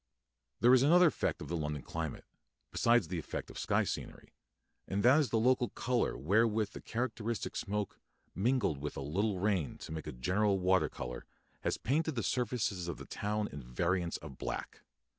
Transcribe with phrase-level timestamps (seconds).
[0.61, 2.25] There is another effect of the London climate,
[2.71, 4.33] besides the effect of sky scenery,
[4.87, 7.99] and that is the local colour wherewith the characteristic smoke,
[8.33, 11.27] mingled with a little rain to make a general water colour,
[11.59, 14.81] has painted the surfaces of the town in variants of black.